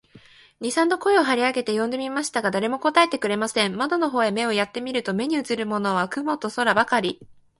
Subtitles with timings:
[0.59, 3.77] 二三度声を張り上げて呼んでみましたが、誰も答えてくれません。
[3.77, 7.19] 窓の方へ目をやって見ると、目にうつるものは雲と空ばかり、